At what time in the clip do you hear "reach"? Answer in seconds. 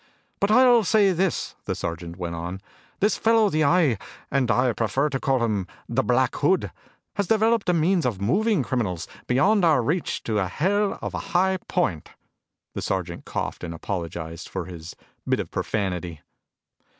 9.83-10.23